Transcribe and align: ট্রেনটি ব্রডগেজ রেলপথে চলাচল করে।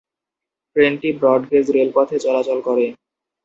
ট্রেনটি 0.75 1.09
ব্রডগেজ 1.19 1.65
রেলপথে 1.75 2.17
চলাচল 2.25 2.59
করে। 2.67 2.85